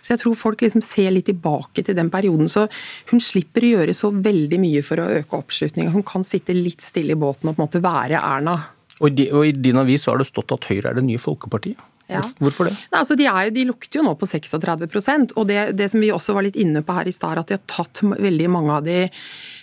Så 0.00 0.14
jeg 0.14 0.22
tror 0.22 0.38
folk 0.38 0.64
liksom 0.64 0.84
ser 0.84 1.10
litt 1.14 1.28
tilbake 1.30 1.84
til 1.86 1.98
den 1.98 2.12
perioden. 2.12 2.50
Så 2.50 2.66
hun 3.10 3.22
slipper 3.22 3.66
å 3.66 3.74
gjøre 3.74 3.96
så 3.96 4.12
veldig 4.14 4.62
mye 4.62 4.84
for 4.86 5.02
å 5.02 5.10
øke 5.20 5.42
oppslutninga. 5.42 5.94
Hun 5.94 6.06
kan 6.06 6.26
sitte 6.26 6.56
litt 6.56 6.84
stille 6.84 7.16
i 7.16 7.20
båten 7.20 7.50
og 7.50 7.56
på 7.56 7.60
en 7.60 7.66
måte 7.66 7.82
være 7.84 8.20
Erna. 8.20 8.60
Og 9.00 9.16
i 9.16 9.52
din 9.56 9.80
avis 9.80 10.04
har 10.10 10.20
det 10.20 10.28
stått 10.28 10.52
at 10.52 10.66
Høyre 10.68 10.90
er 10.90 10.98
det 10.98 11.06
nye 11.06 11.20
folkepartiet? 11.20 11.80
Ja. 12.10 12.24
Hvorfor 12.42 12.70
det? 12.70 12.74
Nei, 12.90 13.02
altså 13.02 13.16
de, 13.18 13.28
er, 13.30 13.52
de, 13.54 13.66
lukter 13.68 14.00
jo 14.00 14.06
nå 14.06 14.16
på 14.18 14.28
36% 14.28 15.36
og 15.36 15.48
det, 15.50 15.60
det, 15.78 15.90
som 15.92 16.02
vi 16.02 16.12
også 16.14 16.36
var 16.36 16.46
litt 16.46 16.58
inne 16.60 16.82
på 16.86 16.96
her 16.96 17.08
i 17.08 17.14
stad, 17.14 17.38
at 17.38 17.50
de 17.50 17.58
har 17.58 17.64
tatt 17.70 18.02
veldig 18.02 18.50
mange 18.50 18.78
av 18.80 18.86
de 18.86 19.00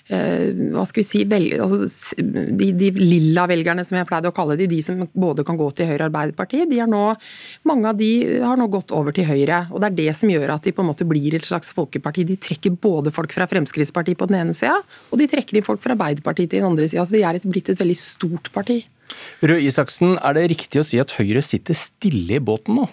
hva 0.08 0.86
skal 0.88 1.02
vi 1.02 1.04
si, 1.04 1.22
vel, 1.28 1.50
altså, 1.60 1.84
de, 2.22 2.70
de, 2.80 2.92
lilla 2.96 3.44
velgerne, 3.50 3.84
som 3.84 3.98
jeg 3.98 4.08
pleide 4.08 4.32
å 4.32 4.36
kalle 4.36 4.56
de, 4.60 4.70
de 4.72 4.80
som 4.84 5.02
både 5.12 5.44
kan 5.48 5.60
gå 5.60 5.68
til 5.76 5.90
Høyre 5.90 6.06
og 6.06 6.08
Arbeiderpartiet, 6.08 6.70
de 6.72 6.80
har 6.80 6.88
nå, 6.88 7.02
mange 7.68 7.92
av 7.92 8.00
de 8.00 8.12
har 8.40 8.60
nå 8.60 8.70
gått 8.72 8.94
over 8.96 9.16
til 9.16 9.28
Høyre. 9.28 9.66
og 9.68 9.84
Det 9.84 9.90
er 9.90 9.98
det 10.00 10.16
som 10.16 10.32
gjør 10.32 10.56
at 10.56 10.64
de 10.64 10.72
på 10.76 10.86
en 10.86 10.92
måte 10.94 11.08
blir 11.08 11.36
et 11.36 11.48
slags 11.48 11.74
folkeparti. 11.76 12.24
De 12.30 12.40
trekker 12.40 12.78
både 12.80 13.12
folk 13.12 13.36
fra 13.36 13.50
Fremskrittspartiet 13.52 14.20
på 14.20 14.30
den 14.32 14.40
ene 14.46 14.56
sida, 14.56 14.78
og 15.12 15.20
de 15.20 15.28
trekker 15.28 15.60
inn 15.60 15.68
folk 15.68 15.84
fra 15.84 15.98
Arbeiderpartiet 15.98 16.54
til 16.54 16.64
den 16.64 16.72
andre 16.72 16.88
sida. 16.88 17.04
Så 17.04 17.18
de 17.18 17.26
er 17.28 17.42
et, 17.42 17.52
blitt 17.52 17.74
et 17.74 17.84
veldig 17.84 18.00
stort 18.00 18.52
parti. 18.56 18.86
Røe 19.42 19.62
Isaksen, 19.64 20.16
er 20.20 20.38
det 20.38 20.48
riktig 20.54 20.82
å 20.82 20.88
si 20.88 21.02
at 21.02 21.16
Høyre 21.20 21.44
sitter 21.46 21.78
stille 21.78 22.40
i 22.40 22.44
båten 22.44 22.82
nå? 22.82 22.88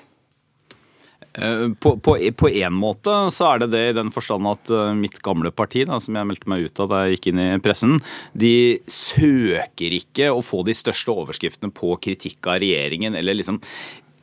Eh, 1.35 1.69
på, 1.81 1.97
på, 1.99 2.49
en 2.49 2.77
måte 2.79 3.11
så 3.35 3.49
er 3.49 3.65
det 3.65 3.71
det 3.73 3.83
i 3.89 3.95
den 3.97 4.13
forstand 4.15 4.47
at 4.47 4.71
eh, 4.71 4.93
mitt 4.95 5.19
gamle 5.25 5.51
parti, 5.51 5.83
da, 5.89 5.99
som 6.03 6.15
jeg 6.15 6.29
meldte 6.31 6.51
meg 6.51 6.69
ut 6.69 6.83
av 6.85 6.93
da 6.93 7.01
jeg 7.05 7.17
gikk 7.17 7.31
inn 7.33 7.43
i 7.43 7.49
pressen, 7.65 7.97
de 8.39 8.55
søker 8.87 9.97
ikke 9.99 10.31
å 10.31 10.45
få 10.47 10.63
de 10.69 10.77
største 10.79 11.11
overskriftene 11.11 11.75
på 11.75 11.97
kritikk 12.05 12.47
av 12.47 12.61
regjeringen 12.63 13.19
eller 13.19 13.41
liksom 13.41 13.59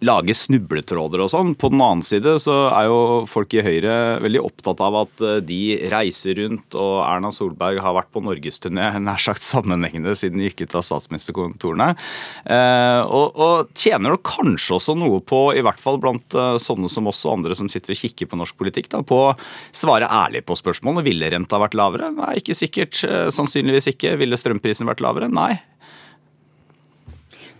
lage 0.02 0.34
snubletråder 0.38 1.22
og 1.22 1.30
sånn. 1.32 1.54
På 1.60 1.70
den 1.72 1.82
annen 1.84 2.04
side 2.06 2.34
så 2.42 2.56
er 2.72 2.88
jo 2.90 3.00
folk 3.30 3.54
i 3.54 3.64
Høyre 3.66 3.94
veldig 4.24 4.42
opptatt 4.42 4.82
av 4.82 4.98
at 5.04 5.24
eh, 5.26 5.40
de 5.46 5.60
reiser 5.92 6.40
rundt, 6.42 6.74
og 6.74 7.04
Erna 7.06 7.32
Solberg 7.36 7.82
har 7.84 7.96
vært 7.98 8.12
på 8.14 8.24
norgesturné 8.26 8.90
nær 9.06 9.22
sagt 9.22 9.46
sammenhengende 9.46 10.16
siden 10.18 10.42
de 10.42 10.50
gikk 10.50 10.66
ut 10.66 10.78
av 10.80 10.86
statsministerkontorene. 10.88 11.92
Eh, 12.46 13.02
og, 13.06 13.38
og 13.38 13.74
tjener 13.78 14.16
det 14.16 14.24
kanskje 14.28 14.78
også 14.80 14.98
noe 14.98 15.22
på, 15.22 15.44
i 15.58 15.66
hvert 15.66 15.82
fall 15.82 16.02
blant 16.02 16.38
eh, 16.38 16.58
sånne 16.62 16.90
som 16.92 17.10
oss 17.12 17.24
og 17.28 17.38
andre 17.38 17.58
som 17.58 17.70
sitter 17.72 17.94
og 17.94 18.02
kikker 18.02 18.32
på 18.32 18.42
norsk 18.42 18.58
politikk, 18.58 18.90
da, 18.94 19.04
på 19.06 19.22
å 19.30 19.36
svare 19.76 20.10
ærlig 20.10 20.44
på 20.48 20.58
spørsmålet. 20.58 21.06
Ville 21.06 21.30
renta 21.34 21.62
vært 21.62 21.78
lavere? 21.78 22.10
Nei, 22.16 22.40
ikke 22.42 22.58
sikkert. 22.58 23.04
Sannsynligvis 23.34 23.92
ikke. 23.94 24.18
Ville 24.22 24.40
strømprisen 24.40 24.90
vært 24.90 25.04
lavere? 25.06 25.30
Nei. 25.32 25.54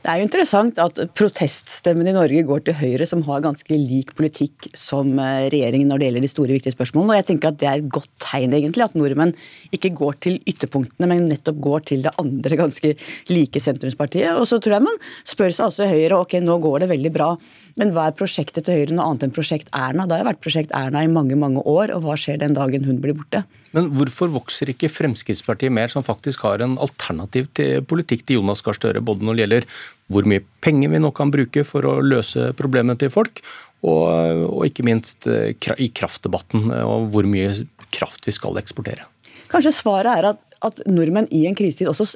Det 0.02 0.10
er 0.10 0.18
jo 0.18 0.26
interessant 0.26 0.80
at 0.82 0.98
proteststemmen 1.14 2.08
i 2.10 2.14
Norge 2.16 2.42
går 2.50 2.64
til 2.66 2.74
Høyre, 2.80 3.06
som 3.06 3.22
har 3.28 3.44
ganske 3.46 3.76
lik 3.78 4.16
politikk 4.18 4.72
som 4.74 5.12
eh, 5.22 5.46
regjeringen 5.54 5.94
når 5.94 6.02
det 6.02 6.08
gjelder 6.08 6.26
de 6.26 6.32
store, 6.32 6.56
viktige 6.56 6.74
spørsmålene. 6.74 7.14
Og 7.14 7.20
jeg 7.20 7.28
tenker 7.28 7.52
at 7.52 7.60
Det 7.62 7.68
er 7.70 7.84
et 7.84 7.92
godt 7.94 8.10
tegn 8.26 8.56
egentlig, 8.58 8.88
at 8.88 8.98
nordmenn 8.98 9.36
ikke 9.78 9.94
går 10.00 10.18
til 10.26 10.40
ytterpunktene, 10.50 11.06
men 11.06 11.30
nettopp 11.30 11.62
går 11.62 11.86
til 11.92 12.08
det 12.08 12.16
andre 12.18 12.60
ganske 12.64 12.96
like 13.30 13.62
sentrumspartiet. 13.62 14.34
Og 14.42 14.50
så 14.50 14.58
tror 14.58 14.80
jeg 14.80 14.88
man 14.90 15.00
spør 15.22 15.54
seg 15.54 15.68
altså 15.70 15.92
Høyre 15.94 16.24
ok, 16.26 16.40
nå 16.42 16.58
går 16.66 16.82
det 16.82 16.92
veldig 16.96 17.14
bra, 17.14 17.30
men 17.78 17.94
hva 17.94 18.10
er 18.10 18.18
prosjektet 18.18 18.66
til 18.66 18.82
Høyre 18.82 18.98
noe 18.98 19.06
annet 19.06 19.30
enn 19.30 19.38
Prosjekt 19.38 19.70
Erna? 19.70 20.10
Det 20.10 20.18
har 20.18 20.26
jo 20.26 20.32
vært 20.34 20.42
Prosjekt 20.42 20.74
Erna 20.82 21.06
i 21.06 21.14
mange, 21.14 21.38
mange 21.38 21.62
år, 21.62 21.94
og 21.94 22.08
hva 22.08 22.18
skjer 22.18 22.42
den 22.42 22.58
dagen 22.58 22.90
hun 22.90 22.98
blir 23.06 23.14
borte? 23.22 23.46
Men 23.76 23.90
hvorfor 23.96 24.32
vokser 24.34 24.72
ikke 24.74 24.92
Fremskrittspartiet 24.92 25.74
mer, 25.74 25.92
som 25.92 26.04
faktisk 26.04 26.44
har 26.48 26.64
en 26.64 26.78
alternativ 26.82 27.48
til 27.58 27.86
politikk 27.88 28.26
til 28.26 28.42
Jonas 28.42 28.64
Gahr 28.66 28.78
Støre, 28.78 29.04
både 29.04 29.24
når 29.26 29.38
det 29.38 29.46
gjelder 29.46 29.68
hvor 30.12 30.28
mye 30.28 30.44
penger 30.64 30.92
vi 30.92 31.02
nå 31.02 31.12
kan 31.16 31.32
bruke 31.32 31.64
for 31.68 31.88
å 31.88 32.00
løse 32.04 32.52
problemene 32.60 33.00
til 33.00 33.14
folk, 33.14 33.40
og, 33.82 34.44
og 34.52 34.68
ikke 34.68 34.86
minst 34.86 35.26
eh, 35.30 35.56
i 35.82 35.90
kraftdebatten, 35.96 36.68
eh, 36.70 36.86
og 36.86 37.10
hvor 37.14 37.26
mye 37.26 37.56
kraft 37.92 38.28
vi 38.28 38.36
skal 38.36 38.60
eksportere? 38.62 39.08
Kanskje 39.52 39.74
svaret 39.76 40.12
er 40.14 40.30
at, 40.32 40.44
at 40.64 40.80
nordmenn 40.88 41.28
i 41.36 41.44
en 41.50 41.58
krisetid 41.58 41.90
også 41.92 42.08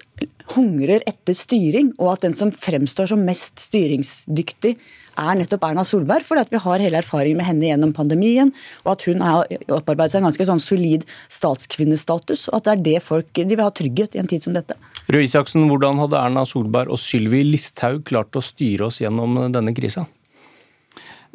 hungrer 0.53 1.03
etter 1.09 1.35
styring, 1.35 1.91
og 1.99 2.13
at 2.13 2.27
den 2.27 2.35
som 2.37 2.53
fremstår 2.53 3.09
som 3.11 3.25
mest 3.27 3.59
styringsdyktig, 3.65 4.75
er 5.15 5.37
nettopp 5.39 5.63
Erna 5.67 5.83
Solberg. 5.87 6.25
Fordi 6.27 6.45
vi 6.53 6.61
har 6.63 6.83
hele 6.83 6.99
erfaringen 6.99 7.39
med 7.39 7.47
henne 7.49 7.69
gjennom 7.69 7.93
pandemien, 7.95 8.51
og 8.85 8.95
at 8.95 9.05
hun 9.09 9.23
har 9.25 9.47
opparbeidet 9.67 10.15
seg 10.15 10.21
en 10.21 10.29
ganske 10.29 10.47
sånn 10.47 10.63
solid 10.63 11.05
statskvinnestatus. 11.31 12.49
Og 12.51 12.59
at 12.59 12.67
det 12.67 12.75
er 12.75 12.83
det 12.89 13.05
folk 13.05 13.31
de 13.35 13.47
vil 13.51 13.65
ha 13.65 13.71
trygghet 13.75 14.15
i 14.15 14.23
en 14.23 14.31
tid 14.31 14.45
som 14.45 14.55
dette. 14.55 14.77
Røe 15.11 15.27
Isaksen, 15.27 15.67
hvordan 15.69 15.99
hadde 16.03 16.19
Erna 16.19 16.45
Solberg 16.49 16.93
og 16.93 17.01
Sylvi 17.01 17.43
Listhaug 17.47 18.05
klart 18.07 18.35
å 18.35 18.43
styre 18.43 18.89
oss 18.89 19.01
gjennom 19.03 19.43
denne 19.53 19.75
krisa? 19.77 20.07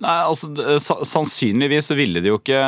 Nei, 0.01 0.15
altså 0.25 0.49
Sannsynligvis 1.05 1.91
så 1.91 1.97
ville 1.99 2.23
det 2.25 2.31
jo 2.31 2.39
ikke, 2.39 2.61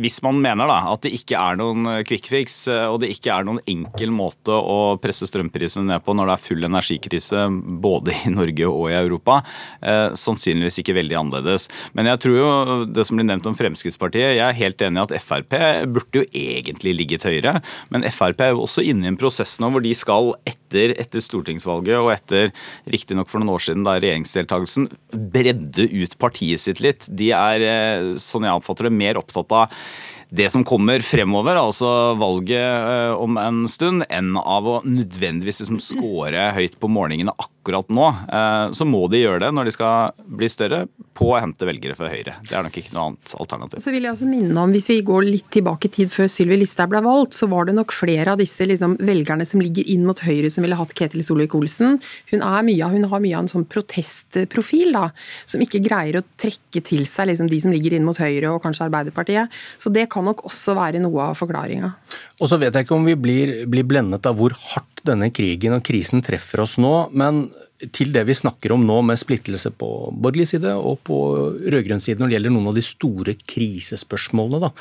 hvis 0.00 0.20
man 0.24 0.38
mener 0.40 0.70
da, 0.70 0.78
at 0.94 1.02
det 1.04 1.12
ikke 1.18 1.36
er 1.36 1.58
noen 1.60 1.88
quick 2.08 2.30
fix 2.32 2.62
og 2.70 3.02
det 3.02 3.10
ikke 3.12 3.34
er 3.34 3.44
noen 3.44 3.60
enkel 3.68 4.12
måte 4.14 4.54
å 4.54 4.96
presse 5.00 5.28
strømprisene 5.28 5.90
ned 5.90 6.04
på 6.06 6.14
når 6.16 6.30
det 6.30 6.36
er 6.36 6.44
full 6.46 6.64
energikrise 6.64 7.42
både 7.84 8.14
i 8.24 8.32
Norge 8.32 8.70
og 8.70 8.86
i 8.88 8.96
Europa, 8.96 9.40
eh, 9.84 10.16
sannsynligvis 10.16 10.80
ikke 10.80 10.96
veldig 10.96 11.18
annerledes. 11.20 11.68
Men 11.96 12.08
jeg 12.08 12.22
tror 12.24 12.38
jo 12.38 12.48
det 12.88 13.04
som 13.08 13.20
blir 13.20 13.28
nevnt 13.28 13.50
om 13.50 13.58
Fremskrittspartiet, 13.58 14.38
jeg 14.38 14.44
er 14.46 14.58
helt 14.62 14.84
enig 14.86 15.02
i 15.02 15.04
at 15.04 15.14
Frp 15.26 15.58
burde 15.92 16.22
jo 16.22 16.26
egentlig 16.32 16.96
ligget 16.96 17.28
høyere, 17.28 17.58
men 17.92 18.08
Frp 18.08 18.40
er 18.46 18.54
jo 18.54 18.64
også 18.64 18.86
inne 18.86 19.04
i 19.04 19.12
en 19.12 19.20
prosess 19.20 19.58
nå 19.60 19.68
hvor 19.74 19.84
de 19.84 19.92
skal 19.96 20.32
etter, 20.48 20.96
etter 21.00 21.24
stortingsvalget 21.24 22.00
og 22.00 22.12
etter 22.14 22.54
riktignok 22.88 23.28
for 23.28 23.42
noen 23.42 23.52
år 23.58 23.66
siden 23.68 23.84
da 23.84 23.98
regjeringsdeltakelsen 24.00 24.88
bredde 25.34 25.90
ut 25.90 26.16
partiet 26.22 26.62
sitt 26.62 26.69
sitt 26.70 26.84
litt. 26.84 27.10
De 27.10 27.32
er, 27.36 27.66
eh, 27.66 28.14
sånn 28.20 28.48
jeg 28.48 28.56
oppfatter 28.62 28.88
det, 28.88 28.96
mer 28.96 29.20
opptatt 29.20 29.52
av 29.52 29.82
det 30.30 30.46
som 30.52 30.62
kommer 30.66 31.02
fremover, 31.02 31.58
altså 31.58 32.14
valget 32.18 32.62
eh, 32.62 33.14
om 33.18 33.38
en 33.40 33.64
stund, 33.70 34.06
enn 34.08 34.36
av 34.38 34.68
å 34.68 34.76
nødvendigvis 34.86 35.64
liksom 35.64 35.80
score 35.82 36.50
høyt 36.54 36.78
på 36.80 36.90
målingene 36.90 37.34
akkurat 37.34 37.59
nå. 37.66 38.06
Eh, 38.32 38.72
så 38.72 38.84
må 38.84 39.06
de 39.10 39.20
gjøre 39.20 39.40
det 39.44 39.50
når 39.52 39.68
de 39.68 39.72
skal 39.74 40.12
bli 40.26 40.48
større, 40.48 40.86
på 41.14 41.34
å 41.34 41.40
hente 41.40 41.66
velgere 41.68 41.94
fra 41.94 42.08
Høyre. 42.08 42.36
Det 42.46 42.54
er 42.56 42.62
nok 42.64 42.76
ikke 42.80 42.94
noe 42.94 43.10
annet 43.10 43.34
alternativ. 43.36 43.80
Så 43.82 43.92
vil 43.92 44.06
jeg 44.06 44.14
også 44.14 44.28
minne 44.28 44.56
om, 44.56 44.70
Hvis 44.72 44.88
vi 44.88 45.00
går 45.02 45.26
litt 45.26 45.50
tilbake 45.52 45.88
i 45.88 45.92
tid 45.92 46.10
før 46.10 46.30
Sylvi 46.30 46.56
Listhaug 46.56 46.90
ble 46.90 47.02
valgt, 47.04 47.34
så 47.36 47.46
var 47.50 47.66
det 47.66 47.74
nok 47.76 47.92
flere 47.92 48.32
av 48.32 48.38
disse 48.40 48.64
liksom, 48.64 48.96
velgerne 49.04 49.44
som 49.44 49.60
ligger 49.60 49.84
inn 49.84 50.06
mot 50.06 50.18
Høyre 50.18 50.50
som 50.50 50.64
ville 50.64 50.78
hatt 50.78 50.94
Ketil 50.96 51.24
Solvik-Olsen. 51.26 51.98
Hun, 52.32 52.40
hun, 52.40 53.04
har 53.10 53.20
mye 53.20 53.36
av 53.36 53.44
en 53.44 53.52
sånn 53.52 53.66
protestprofil, 53.68 54.94
da, 54.96 55.10
som 55.44 55.60
ikke 55.60 55.82
greier 55.84 56.20
å 56.20 56.24
trekke 56.40 56.80
til 56.80 57.04
seg 57.08 57.28
liksom, 57.28 57.50
de 57.50 57.60
som 57.60 57.74
ligger 57.74 57.98
inn 57.98 58.06
mot 58.06 58.16
Høyre 58.16 58.54
og 58.54 58.62
kanskje 58.64 58.86
Arbeiderpartiet. 58.88 59.60
Så 59.76 59.92
det 59.92 60.08
kan 60.12 60.24
nok 60.24 60.46
også 60.48 60.76
være 60.78 61.02
noe 61.02 61.30
av 61.30 61.36
forklaringa. 61.36 61.92
Og 62.40 62.48
så 62.48 62.56
vet 62.60 62.72
jeg 62.72 62.86
ikke 62.86 62.96
om 62.96 63.04
vi 63.04 63.18
blir, 63.20 63.52
blir 63.68 63.84
blendet 63.84 64.24
av 64.24 64.38
hvor 64.40 64.54
hardt 64.72 64.99
denne 65.06 65.30
krigen 65.34 65.76
og 65.76 65.84
krisen 65.86 66.22
treffer 66.24 66.64
oss 66.64 66.76
nå, 66.80 66.94
men 67.16 67.46
til 67.94 68.12
det 68.14 68.26
vi 68.28 68.36
snakker 68.36 68.74
om 68.74 68.84
nå 68.86 68.98
med 69.06 69.20
splittelse 69.20 69.72
på 69.76 69.88
borgerlig 70.12 70.50
side 70.52 70.74
og 70.76 71.00
på 71.06 71.20
rød-grønn 71.60 72.02
side 72.02 72.20
når 72.20 72.30
det 72.30 72.38
gjelder 72.38 72.54
noen 72.56 72.68
av 72.72 72.76
de 72.76 72.84
store 72.84 73.38
krisespørsmålene, 73.54 74.68
da. 74.68 74.74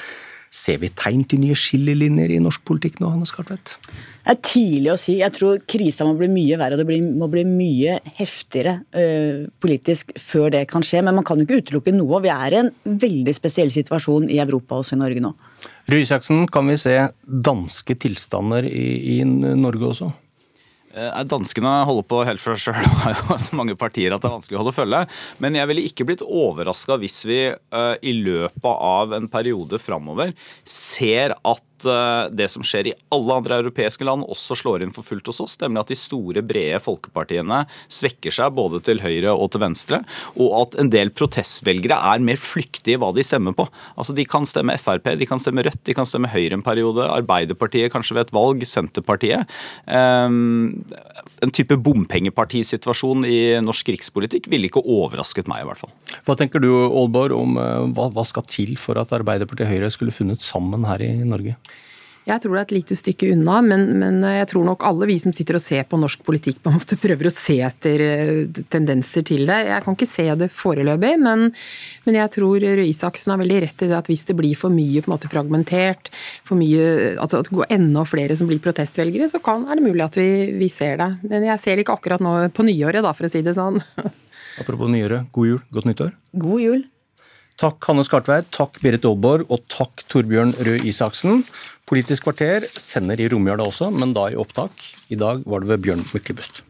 Ser 0.50 0.80
vi 0.82 0.88
tegn 0.98 1.22
til 1.30 1.44
nye 1.44 1.54
skillelinjer 1.58 2.32
i 2.34 2.40
norsk 2.42 2.64
politikk 2.66 2.96
nå, 2.98 3.12
Hanne 3.14 3.28
Skartvedt? 3.30 3.76
Det 3.86 4.34
er 4.34 4.40
tidlig 4.42 4.90
å 4.90 4.98
si. 4.98 5.20
Jeg 5.20 5.36
tror 5.36 5.60
krisa 5.70 6.08
må 6.08 6.16
bli 6.18 6.26
mye 6.34 6.58
verre 6.58 6.74
og 6.74 6.82
det 6.82 6.98
må 7.06 7.28
bli 7.30 7.44
mye 7.46 8.00
heftigere 8.18 8.80
uh, 8.98 9.46
politisk 9.62 10.16
før 10.18 10.50
det 10.58 10.64
kan 10.72 10.82
skje. 10.86 11.04
Men 11.06 11.20
man 11.20 11.28
kan 11.28 11.38
jo 11.38 11.46
ikke 11.46 11.62
utelukke 11.62 11.94
noe. 11.94 12.24
Vi 12.26 12.34
er 12.34 12.56
i 12.56 12.62
en 12.64 12.74
veldig 12.90 13.36
spesiell 13.38 13.70
situasjon 13.74 14.26
i 14.34 14.42
Europa, 14.42 14.82
også 14.82 14.98
i 14.98 15.02
Norge 15.04 15.22
nå. 15.28 15.36
Røe 15.90 16.06
Isaksen, 16.06 16.46
kan 16.52 16.70
vi 16.70 16.78
se 16.80 16.96
danske 17.26 17.96
tilstander 17.98 18.68
i, 18.70 19.20
i 19.20 19.22
Norge 19.26 19.94
også? 19.94 20.12
Eh, 20.90 21.22
danskene 21.30 21.72
holder 21.86 22.06
på 22.10 22.24
helt 22.26 22.42
for 22.42 22.58
seg 22.58 22.74
sjøl 22.74 22.90
og 22.90 23.02
har 23.04 23.18
jo 23.18 23.38
så 23.42 23.58
mange 23.60 23.78
partier 23.78 24.16
at 24.16 24.24
det 24.24 24.30
er 24.30 24.36
vanskelig 24.38 24.58
å 24.58 24.64
holde 24.64 24.76
følge. 24.76 25.02
Men 25.44 25.58
jeg 25.60 25.70
ville 25.70 25.86
ikke 25.90 26.08
blitt 26.10 26.26
overraska 26.26 26.98
hvis 27.02 27.20
vi 27.30 27.40
uh, 27.54 27.96
i 28.02 28.16
løpet 28.18 28.70
av 28.74 29.14
en 29.18 29.30
periode 29.32 29.82
framover 29.82 30.34
ser 30.66 31.38
at 31.38 31.66
Eh, 31.86 32.30
det 32.36 32.50
som 32.52 32.64
skjer 32.66 32.90
i 32.92 32.96
alle 33.14 33.38
andre 33.42 33.60
europeiske 33.64 34.06
land, 34.08 34.26
også 34.28 34.58
slår 34.60 34.86
inn 34.86 34.94
for 34.96 35.06
fullt 35.06 35.30
hos 35.32 35.42
oss. 35.44 35.58
Nemlig 35.62 35.84
at 35.84 35.94
de 35.94 36.00
store, 36.00 36.44
brede 36.50 36.80
folkepartiene 36.84 37.64
svekker 37.92 38.34
seg 38.34 38.56
både 38.58 38.82
til 38.86 39.02
høyre 39.04 39.34
og 39.34 39.52
til 39.54 39.64
venstre. 39.64 40.02
Og 40.40 40.56
at 40.62 40.80
en 40.82 40.92
del 40.94 41.14
protestvelgere 41.16 41.98
er 42.14 42.24
mer 42.24 42.40
flyktige 42.40 42.98
i 42.98 43.02
hva 43.02 43.12
de 43.16 43.26
stemmer 43.26 43.56
på. 43.58 43.68
Altså 44.00 44.16
De 44.18 44.26
kan 44.30 44.48
stemme 44.50 44.78
Frp, 44.80 45.12
de 45.20 45.28
kan 45.30 45.42
stemme 45.42 45.64
Rødt, 45.66 45.82
de 45.86 45.96
kan 45.96 46.08
stemme 46.08 46.32
Høyre 46.32 46.58
en 46.58 46.66
periode. 46.66 47.06
Arbeiderpartiet 47.10 47.92
kanskje 47.94 48.18
ved 48.18 48.28
et 48.28 48.36
valg, 48.36 48.66
Senterpartiet. 48.68 49.50
Um, 49.86 50.86
en 51.44 51.54
type 51.56 51.78
bompengepartisituasjon 51.84 53.26
i 53.28 53.40
norsk 53.64 53.92
rikspolitikk 53.94 54.50
ville 54.52 54.70
ikke 54.70 54.84
overrasket 54.84 55.50
meg, 55.52 55.64
i 55.64 55.70
hvert 55.70 55.84
fall. 55.84 55.94
Hva 56.28 56.36
tenker 56.40 56.64
du, 56.64 56.70
Aalborg, 56.88 57.36
om 57.36 57.60
uh, 57.60 57.86
hva, 57.96 58.10
hva 58.16 58.26
skal 58.28 58.48
til 58.50 58.76
for 58.80 59.00
at 59.02 59.14
Arbeiderpartiet 59.16 59.68
og 59.68 59.74
Høyre 59.74 59.94
skulle 59.94 60.16
funnet 60.16 60.44
sammen 60.44 60.88
her 60.90 61.04
i 61.06 61.14
Norge? 61.28 61.58
Jeg 62.30 62.44
tror 62.44 62.54
det 62.54 62.60
er 62.62 62.68
et 62.68 62.76
lite 62.76 62.98
stykke 62.98 63.32
unna, 63.34 63.60
men, 63.66 63.86
men, 63.98 64.20
jeg 64.38 64.50
tror 64.52 64.66
nok 64.68 64.84
alle 64.86 65.08
vi 65.10 65.18
som 65.22 65.34
sitter 65.34 65.58
og 65.58 65.64
ser 65.64 65.88
på 65.90 65.98
norsk 65.98 66.22
politikk, 66.28 66.60
på 66.64 66.72
en 66.72 66.78
måte 66.78 67.00
prøver 67.02 67.30
å 67.30 67.34
se 67.34 67.58
etter 67.66 68.04
eh, 68.06 68.62
tendenser 68.70 69.26
til 69.26 69.46
det. 69.50 69.60
Jeg 69.70 69.86
kan 69.86 69.98
ikke 69.98 70.10
se 70.10 70.28
det 70.40 70.52
foreløpig, 70.54 71.16
men, 71.24 71.50
men 72.06 72.20
jeg 72.20 72.34
tror 72.38 72.62
Røe 72.62 72.86
Isaksen 72.86 73.34
har 73.34 73.42
veldig 73.42 73.64
rett 73.66 73.86
i 73.86 73.90
det 73.90 73.98
at 73.98 74.12
hvis 74.12 74.28
det 74.30 74.38
blir 74.38 74.58
for 74.60 74.74
mye 74.74 75.02
på 75.02 75.10
en 75.10 75.16
måte 75.16 75.32
fragmentert, 75.32 76.12
for 76.48 76.60
mye, 76.60 77.16
altså 77.18 77.42
at 77.42 77.50
det 77.50 77.58
går 77.58 77.74
enda 77.80 78.06
flere 78.08 78.38
som 78.38 78.50
blir 78.50 78.62
protestvelgere, 78.64 79.30
så 79.32 79.42
kan, 79.44 79.66
er 79.66 79.80
det 79.80 79.88
mulig 79.88 80.06
at 80.06 80.20
vi, 80.20 80.30
vi 80.60 80.70
ser 80.72 81.02
det. 81.02 81.12
Men 81.26 81.48
jeg 81.50 81.64
ser 81.64 81.78
det 81.78 81.88
ikke 81.88 81.98
akkurat 81.98 82.24
nå 82.24 82.36
på 82.54 82.68
nyåret, 82.68 83.02
da, 83.06 83.16
for 83.18 83.30
å 83.30 83.32
si 83.32 83.44
det 83.46 83.58
sånn. 83.58 83.82
Apropos 84.62 84.92
nyåret, 84.92 85.30
god 85.34 85.54
jul, 85.54 85.60
godt 85.74 85.88
nyttår. 85.90 86.16
God 86.38 86.64
jul. 86.64 86.88
Takk 87.60 87.84
Hanne 87.90 88.06
Skartveit, 88.08 88.46
takk 88.56 88.78
Berit 88.80 89.04
Aalborg 89.04 89.50
og 89.52 89.66
takk 89.68 90.06
Torbjørn 90.08 90.54
Røe 90.64 90.80
Isaksen. 90.88 91.42
Politisk 91.92 92.24
kvarter 92.24 92.64
sender 92.80 93.20
i 93.20 93.28
romjula 93.28 93.66
også, 93.68 93.90
men 93.92 94.14
da 94.16 94.30
i 94.32 94.38
opptak. 94.40 94.72
I 95.12 95.20
dag 95.20 95.44
var 95.44 95.66
det 95.66 95.74
ved 95.74 95.84
Bjørn 95.84 96.06
Myklebust. 96.14 96.62